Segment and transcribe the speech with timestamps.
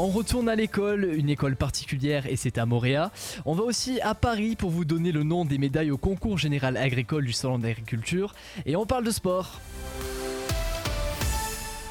[0.00, 3.10] On retourne à l'école, une école particulière et c'est à Moréa.
[3.46, 6.76] On va aussi à Paris pour vous donner le nom des médailles au concours général
[6.76, 8.32] agricole du Salon d'agriculture
[8.64, 9.60] et on parle de sport.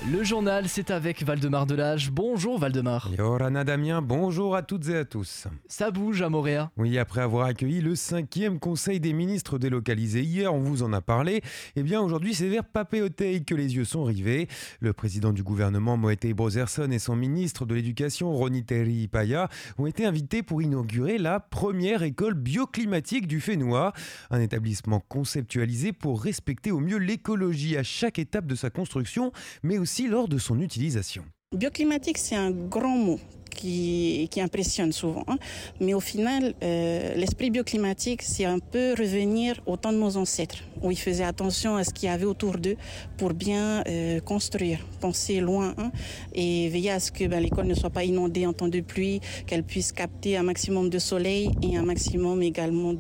[0.09, 2.12] Le journal, c'est avec Valdemar Delage.
[2.12, 3.10] Bonjour Valdemar.
[3.17, 5.47] Yorana Damien, bonjour à toutes et à tous.
[5.67, 6.71] Ça bouge à Moréa.
[6.78, 11.01] Oui, après avoir accueilli le cinquième conseil des ministres délocalisé hier, on vous en a
[11.01, 11.42] parlé.
[11.75, 14.47] Eh bien, aujourd'hui, c'est vers Papéotei que les yeux sont rivés.
[14.79, 20.05] Le président du gouvernement, Moetei Brozerson, et son ministre de l'Éducation, Roniteri Paya, ont été
[20.05, 23.91] invités pour inaugurer la première école bioclimatique du Fénois.
[24.30, 29.33] Un établissement conceptualisé pour respecter au mieux l'écologie à chaque étape de sa construction,
[29.63, 31.23] mais aussi lors de son utilisation.
[31.55, 33.19] Bioclimatique, c'est un grand mot
[33.57, 35.23] qui, impressionne souvent.
[35.27, 35.38] Hein.
[35.79, 40.57] Mais au final, euh, l'esprit bioclimatique, c'est un peu revenir au temps de nos ancêtres,
[40.83, 42.77] où ils faisaient attention à ce qu'il y avait autour d'eux
[43.17, 45.91] pour bien euh, construire, penser loin hein,
[46.33, 49.21] et veiller à ce que ben, l'école ne soit pas inondée en temps de pluie,
[49.47, 52.94] qu'elle puisse capter un maximum de soleil et un maximum également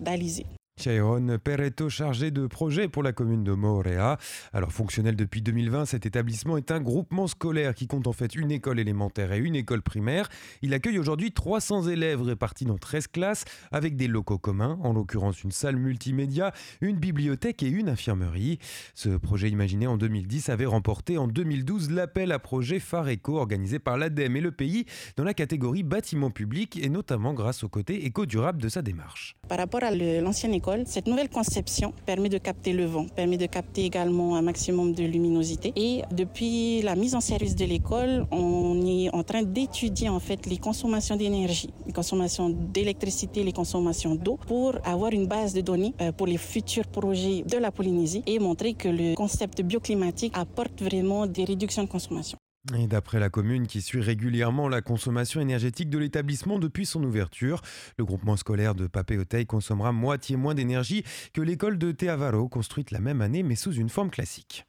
[0.00, 0.44] d'alizé.
[0.78, 4.16] Chairon Pereto, chargé de projet pour la commune de Morea.
[4.52, 8.52] Alors fonctionnel depuis 2020, cet établissement est un groupement scolaire qui compte en fait une
[8.52, 10.28] école élémentaire et une école primaire.
[10.62, 15.42] Il accueille aujourd'hui 300 élèves répartis dans 13 classes avec des locaux communs, en l'occurrence
[15.42, 18.58] une salle multimédia, une bibliothèque et une infirmerie.
[18.94, 23.98] Ce projet imaginé en 2010 avait remporté en 2012 l'appel à projet Phare organisé par
[23.98, 24.84] l'ADEME et le pays
[25.16, 29.36] dans la catégorie bâtiment public et notamment grâce au côté éco-durable de sa démarche.
[29.48, 33.46] Par rapport à l'ancienne école, cette nouvelle conception permet de capter le vent, permet de
[33.46, 35.72] capter également un maximum de luminosité.
[35.76, 40.46] Et depuis la mise en service de l'école, on est en train d'étudier en fait
[40.46, 45.94] les consommations d'énergie, les consommations d'électricité, les consommations d'eau pour avoir une base de données
[46.00, 50.82] euh, pour les futurs projets de la Polynésie et montrer que le concept bioclimatique apporte
[50.82, 52.37] vraiment des réductions de consommation.
[52.76, 57.62] Et d'après la commune qui suit régulièrement la consommation énergétique de l'établissement depuis son ouverture,
[57.96, 61.02] le groupement scolaire de Papéotei consommera moitié moins d'énergie
[61.32, 64.66] que l'école de Teavaro construite la même année mais sous une forme classique.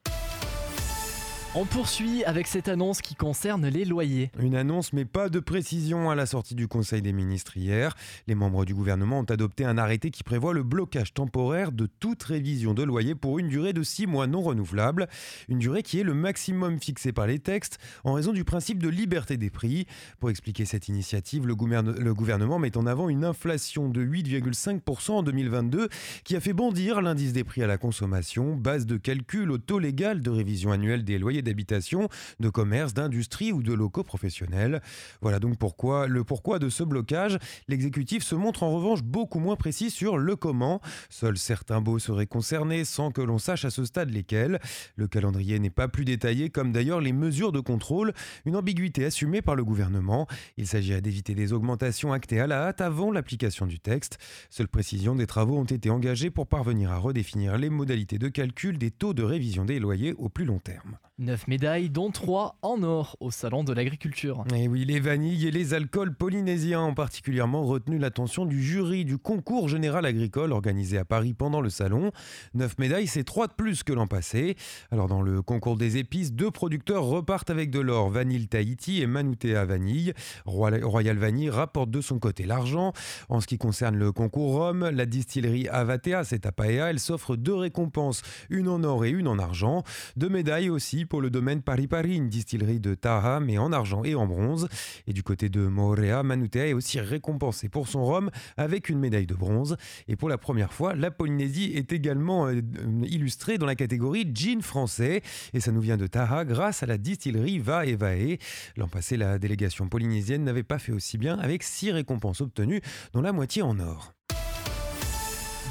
[1.56, 4.30] On poursuit avec cette annonce qui concerne les loyers.
[4.40, 7.96] Une annonce mais pas de précision à la sortie du Conseil des ministres hier.
[8.28, 12.22] Les membres du gouvernement ont adopté un arrêté qui prévoit le blocage temporaire de toute
[12.22, 15.08] révision de loyer pour une durée de 6 mois non renouvelable.
[15.48, 18.90] Une durée qui est le maximum fixé par les textes en raison du principe de
[18.90, 19.88] liberté des prix.
[20.20, 25.90] Pour expliquer cette initiative, le, gouvernement met en avant une inflation de 8,5% en 2022
[26.24, 29.80] qui a fait bondir l'indice des prix à la consommation, base de calcul au taux
[29.80, 34.82] légal de révision annuelle des loyers d'habitation, de commerce, d'industrie ou de locaux professionnels.
[35.22, 37.38] Voilà donc pourquoi le pourquoi de ce blocage.
[37.68, 40.82] L'exécutif se montre en revanche beaucoup moins précis sur le comment.
[41.10, 44.60] Seuls certains baux seraient concernés sans que l'on sache à ce stade lesquels.
[44.96, 48.14] Le calendrier n'est pas plus détaillé comme d'ailleurs les mesures de contrôle,
[48.46, 50.28] une ambiguïté assumée par le gouvernement.
[50.58, 54.18] Il s'agirait d'éviter des augmentations actées à la hâte avant l'application du texte.
[54.50, 58.78] Seule précision, des travaux ont été engagés pour parvenir à redéfinir les modalités de calcul
[58.78, 60.98] des taux de révision des loyers au plus long terme.
[61.30, 64.44] 9 médailles, dont 3 en or au Salon de l'Agriculture.
[64.56, 69.20] Et oui, les vanilles et les alcools polynésiens ont particulièrement retenu l'attention du jury du
[69.20, 72.12] concours général agricole organisé à Paris pendant le Salon.
[72.56, 74.56] 9 médailles, c'est 3 de plus que l'an passé.
[74.90, 79.06] Alors dans le concours des épices, deux producteurs repartent avec de l'or, Vanille Tahiti et
[79.06, 80.14] Manutea Vanille.
[80.46, 82.92] Royal Vanille rapporte de son côté l'argent.
[83.30, 87.36] En ce qui concerne le concours Rhum, la distillerie Avatea, c'est à Paea, elle s'offre
[87.36, 89.84] deux récompenses, une en or et une en argent.
[90.16, 94.16] Deux médailles aussi pour le domaine Paris-Paris, une distillerie de Taha, mais en argent et
[94.16, 94.68] en bronze.
[95.08, 99.28] Et du côté de Morea, Manutea est aussi récompensé pour son rhum avec une médaille
[99.28, 99.78] de bronze.
[100.08, 102.62] Et pour la première fois, la Polynésie est également euh,
[103.04, 105.22] illustrée dans la catégorie gin français.
[105.54, 108.40] Et ça nous vient de Taha grâce à la distillerie Va et.
[108.78, 112.82] L'an passé, la délégation polynésienne n'avait pas fait aussi bien avec six récompenses obtenues,
[113.14, 114.19] dont la moitié en or.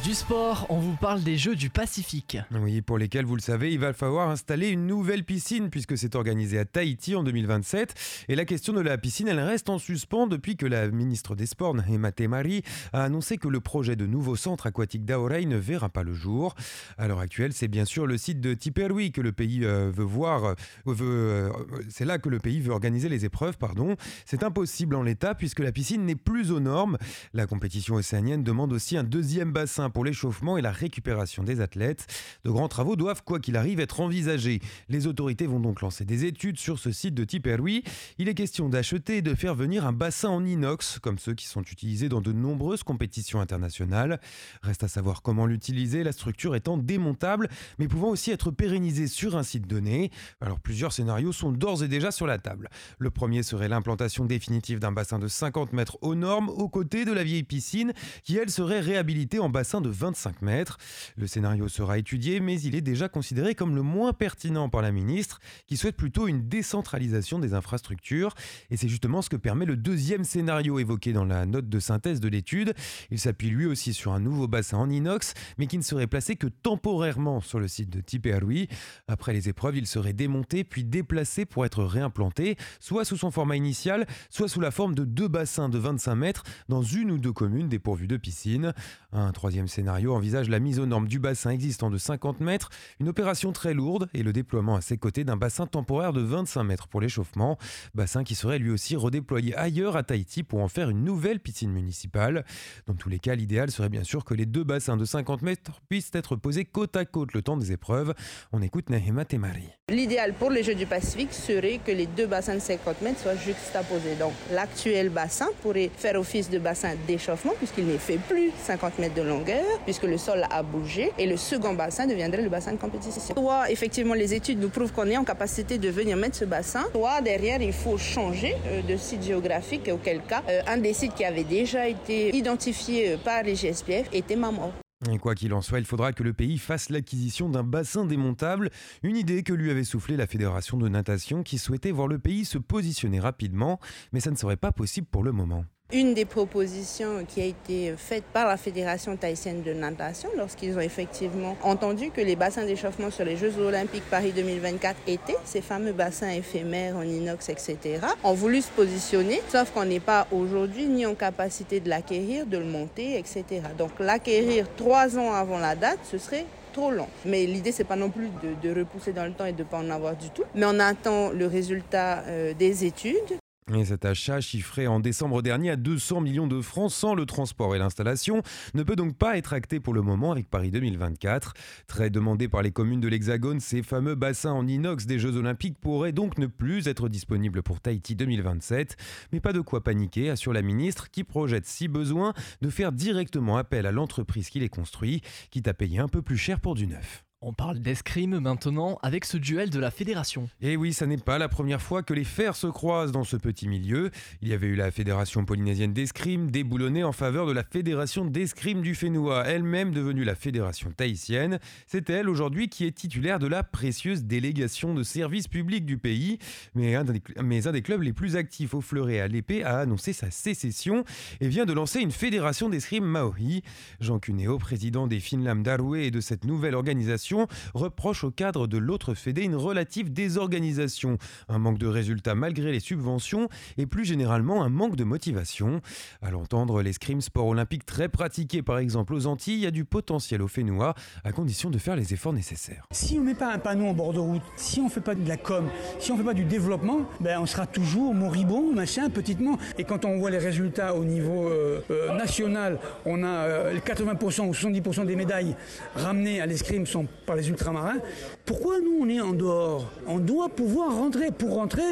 [0.04, 2.38] Du sport, on vous parle des Jeux du Pacifique.
[2.52, 6.14] Oui, pour lesquels, vous le savez, il va falloir installer une nouvelle piscine puisque c'est
[6.14, 7.94] organisé à Tahiti en 2027.
[8.28, 11.46] Et la question de la piscine, elle reste en suspens depuis que la ministre des
[11.46, 12.62] Sports, Emate Mari,
[12.92, 16.54] a annoncé que le projet de nouveau centre aquatique d'Aorei ne verra pas le jour.
[16.96, 20.04] À l'heure actuelle, c'est bien sûr le site de Tiperui que le pays euh, veut
[20.04, 20.44] voir.
[20.44, 20.54] Euh,
[20.86, 21.50] euh,
[21.88, 23.96] c'est là que le pays veut organiser les épreuves, pardon.
[24.24, 26.98] C'est impossible en l'état puisque la piscine n'est plus aux normes.
[27.34, 32.06] La compétition océanienne demande aussi un deuxième bassin pour l'échauffement et la récupération des athlètes.
[32.44, 34.60] De grands travaux doivent, quoi qu'il arrive, être envisagés.
[34.88, 37.84] Les autorités vont donc lancer des études sur ce site de Tiperoui.
[38.18, 41.46] Il est question d'acheter et de faire venir un bassin en inox, comme ceux qui
[41.46, 44.20] sont utilisés dans de nombreuses compétitions internationales.
[44.62, 47.48] Reste à savoir comment l'utiliser, la structure étant démontable,
[47.78, 50.10] mais pouvant aussi être pérennisée sur un site donné.
[50.40, 52.68] Alors plusieurs scénarios sont d'ores et déjà sur la table.
[52.98, 57.12] Le premier serait l'implantation définitive d'un bassin de 50 mètres aux normes, aux côtés de
[57.12, 57.92] la vieille piscine,
[58.24, 60.78] qui elle serait réhabilitée en bassin de 25 mètres.
[61.16, 64.92] Le scénario sera étudié, mais il est déjà considéré comme le moins pertinent par la
[64.92, 68.34] ministre, qui souhaite plutôt une décentralisation des infrastructures.
[68.70, 72.20] Et c'est justement ce que permet le deuxième scénario évoqué dans la note de synthèse
[72.20, 72.74] de l'étude.
[73.10, 76.36] Il s'appuie lui aussi sur un nouveau bassin en inox, mais qui ne serait placé
[76.36, 78.68] que temporairement sur le site de Tipearui.
[79.06, 83.56] Après les épreuves, il serait démonté puis déplacé pour être réimplanté, soit sous son format
[83.56, 87.32] initial, soit sous la forme de deux bassins de 25 mètres dans une ou deux
[87.32, 88.72] communes dépourvues de piscine.
[89.12, 92.70] Un troisième scénario envisage la mise aux normes du bassin existant de 50 mètres,
[93.00, 96.64] une opération très lourde et le déploiement à ses côtés d'un bassin temporaire de 25
[96.64, 97.58] mètres pour l'échauffement,
[97.94, 101.70] bassin qui serait lui aussi redéployé ailleurs à Tahiti pour en faire une nouvelle piscine
[101.70, 102.44] municipale.
[102.86, 105.80] Dans tous les cas, l'idéal serait bien sûr que les deux bassins de 50 mètres
[105.88, 108.14] puissent être posés côte à côte le temps des épreuves.
[108.52, 109.68] On écoute Nahima Temari.
[109.90, 113.36] L'idéal pour les Jeux du Pacifique serait que les deux bassins de 50 mètres soient
[113.36, 114.16] juxtaposés.
[114.18, 119.14] Donc l'actuel bassin pourrait faire office de bassin d'échauffement puisqu'il n'est fait plus 50 mètres
[119.14, 122.78] de longueur, puisque le sol a bougé, et le second bassin deviendrait le bassin de
[122.78, 123.34] compétition.
[123.34, 126.86] Soit effectivement les études nous prouvent qu'on est en capacité de venir mettre ce bassin,
[126.92, 131.14] soit derrière il faut changer euh, de site géographique, auquel cas euh, un des sites
[131.14, 134.72] qui avait déjà été identifié euh, par les GSPF était Mamor.
[135.12, 138.70] Et quoi qu'il en soit, il faudra que le pays fasse l'acquisition d'un bassin démontable,
[139.04, 142.44] une idée que lui avait soufflé la Fédération de natation qui souhaitait voir le pays
[142.44, 143.78] se positionner rapidement,
[144.12, 145.64] mais ça ne serait pas possible pour le moment.
[145.90, 150.82] Une des propositions qui a été faite par la Fédération tahitienne de natation lorsqu'ils ont
[150.82, 155.92] effectivement entendu que les bassins d'échauffement sur les Jeux olympiques Paris 2024 étaient ces fameux
[155.92, 161.06] bassins éphémères en inox, etc., ont voulu se positionner, sauf qu'on n'est pas aujourd'hui ni
[161.06, 163.44] en capacité de l'acquérir, de le monter, etc.
[163.78, 166.44] Donc l'acquérir trois ans avant la date, ce serait
[166.74, 167.08] trop long.
[167.24, 168.28] Mais l'idée, c'est pas non plus
[168.62, 170.44] de, repousser dans le temps et de pas en avoir du tout.
[170.54, 173.38] Mais on attend le résultat euh, des études
[173.76, 177.76] et cet achat, chiffré en décembre dernier à 200 millions de francs sans le transport
[177.76, 178.42] et l'installation,
[178.74, 181.54] ne peut donc pas être acté pour le moment avec Paris 2024.
[181.86, 185.78] Très demandé par les communes de l'Hexagone, ces fameux bassins en inox des Jeux Olympiques
[185.78, 188.96] pourraient donc ne plus être disponibles pour Tahiti 2027.
[189.32, 192.32] Mais pas de quoi paniquer, assure la ministre, qui projette, si besoin,
[192.62, 196.38] de faire directement appel à l'entreprise qui les construit, quitte à payer un peu plus
[196.38, 197.27] cher pour du neuf.
[197.40, 200.48] On parle d'escrime maintenant avec ce duel de la fédération.
[200.60, 203.22] Et eh oui, ça n'est pas la première fois que les fers se croisent dans
[203.22, 204.10] ce petit milieu.
[204.42, 208.82] Il y avait eu la fédération polynésienne d'escrime déboulonnée en faveur de la fédération d'escrime
[208.82, 211.60] du Fénois, elle-même devenue la fédération tahitienne.
[211.86, 216.40] C'est elle aujourd'hui qui est titulaire de la précieuse délégation de service public du pays.
[216.74, 221.04] Mais un, des, clubs les plus actifs au fleuret à l'épée a annoncé sa sécession
[221.40, 223.62] et vient de lancer une fédération d'escrime maori.
[224.00, 227.27] Jean Cuneo, président des Finlam Darwe et de cette nouvelle organisation,
[227.74, 232.80] reproche au cadre de l'autre Fédé une relative désorganisation, un manque de résultats malgré les
[232.80, 235.80] subventions et plus généralement un manque de motivation.
[236.22, 240.48] À l'entendre, l'escrime sport olympique très pratiqué par exemple aux Antilles a du potentiel au
[240.48, 240.94] Fénois
[241.24, 242.84] à condition de faire les efforts nécessaires.
[242.90, 245.00] Si on ne met pas un panneau en bord de route, si on ne fait
[245.00, 248.14] pas de la com, si on ne fait pas du développement, ben on sera toujours
[248.14, 249.58] moribond, machin, petitement.
[249.78, 254.44] Et quand on voit les résultats au niveau euh, euh, national, on a 80% euh,
[254.44, 255.56] ou 70% des médailles
[255.94, 257.98] ramenées à l'escrime sont par les ultramarins.
[258.46, 259.84] Pourquoi nous, on est en dehors?
[260.06, 261.30] On doit pouvoir rentrer.
[261.30, 261.82] Pour rentrer,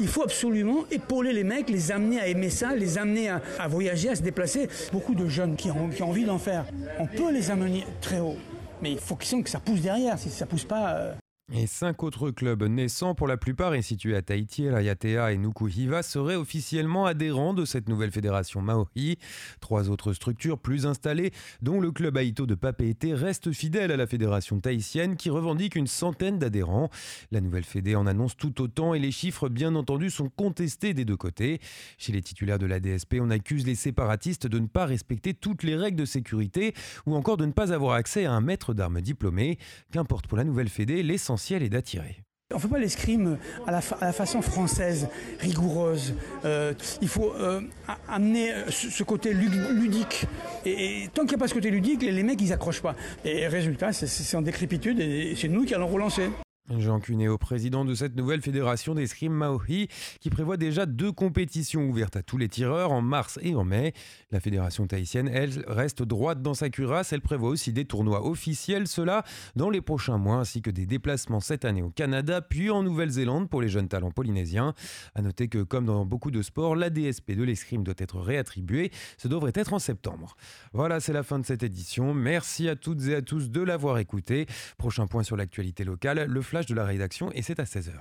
[0.00, 4.10] il faut absolument épauler les mecs, les amener à aimer ça, les amener à, voyager,
[4.10, 4.68] à se déplacer.
[4.92, 6.64] Beaucoup de jeunes qui ont, envie d'en faire,
[7.00, 8.36] on peut les amener très haut.
[8.80, 10.16] Mais il faut qu'ils que ça pousse derrière.
[10.18, 11.12] Si ça pousse pas, euh,
[11.52, 16.02] et cinq autres clubs naissants, pour la plupart et situés à Tahiti, Rayatea et Nukuhiva,
[16.02, 19.18] seraient officiellement adhérents de cette nouvelle fédération Maori.
[19.60, 24.06] Trois autres structures plus installées, dont le club Aito de Papeete, restent fidèles à la
[24.06, 26.88] fédération tahitienne qui revendique une centaine d'adhérents.
[27.30, 31.04] La nouvelle fédé en annonce tout autant et les chiffres, bien entendu, sont contestés des
[31.04, 31.60] deux côtés.
[31.98, 35.62] Chez les titulaires de la DSP, on accuse les séparatistes de ne pas respecter toutes
[35.62, 36.72] les règles de sécurité
[37.04, 39.58] ou encore de ne pas avoir accès à un maître d'armes diplômé.
[39.92, 42.24] Qu'importe pour la nouvelle fédé, l'essentiel et d'attirer.
[42.52, 45.08] On ne fait pas l'escrime à la, façon française,
[45.40, 46.14] rigoureuse.
[46.44, 47.62] Euh, il faut euh,
[48.08, 50.26] amener ce côté ludique.
[50.64, 52.94] Et, tant qu'il n'y a pas ce côté ludique, les, les mecs, ils accrochent pas.
[53.24, 56.30] Et résultat, c'est en décrépitude et c'est nous qui allons relancer.
[56.70, 59.88] Jean Cunéo, président de cette nouvelle fédération d'escrime Maohi,
[60.20, 63.92] qui prévoit déjà deux compétitions ouvertes à tous les tireurs en mars et en mai.
[64.30, 67.12] La fédération tahitienne, elle, reste droite dans sa cuirasse.
[67.12, 69.24] Elle prévoit aussi des tournois officiels, cela
[69.56, 73.50] dans les prochains mois, ainsi que des déplacements cette année au Canada, puis en Nouvelle-Zélande
[73.50, 74.72] pour les jeunes talents polynésiens.
[75.14, 78.90] À noter que, comme dans beaucoup de sports, la DSP de l'escrime doit être réattribuée.
[79.18, 80.34] Ce devrait être en septembre.
[80.72, 82.14] Voilà, c'est la fin de cette édition.
[82.14, 84.46] Merci à toutes et à tous de l'avoir écouté.
[84.78, 87.92] Prochain point sur l'actualité locale, le de la rédaction et c'est à 16h.